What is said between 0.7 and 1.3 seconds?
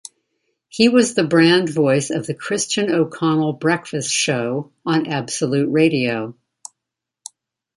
was the